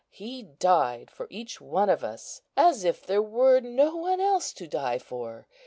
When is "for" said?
1.11-1.27, 4.97-5.45